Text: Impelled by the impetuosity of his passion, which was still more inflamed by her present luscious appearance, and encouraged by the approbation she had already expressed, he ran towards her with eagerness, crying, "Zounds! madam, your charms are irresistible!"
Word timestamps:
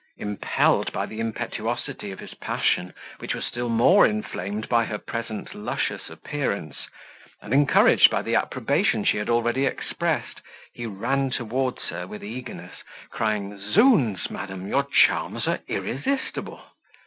Impelled 0.17 0.91
by 0.91 1.05
the 1.05 1.19
impetuosity 1.19 2.09
of 2.09 2.17
his 2.17 2.33
passion, 2.33 2.91
which 3.19 3.35
was 3.35 3.45
still 3.45 3.69
more 3.69 4.03
inflamed 4.03 4.67
by 4.67 4.83
her 4.85 4.97
present 4.97 5.53
luscious 5.53 6.09
appearance, 6.09 6.75
and 7.39 7.53
encouraged 7.53 8.09
by 8.09 8.23
the 8.23 8.33
approbation 8.33 9.05
she 9.05 9.17
had 9.17 9.29
already 9.29 9.67
expressed, 9.67 10.41
he 10.73 10.87
ran 10.87 11.29
towards 11.29 11.89
her 11.89 12.07
with 12.07 12.23
eagerness, 12.23 12.79
crying, 13.11 13.55
"Zounds! 13.59 14.31
madam, 14.31 14.65
your 14.67 14.85
charms 14.91 15.47
are 15.47 15.59
irresistible!" 15.67 16.63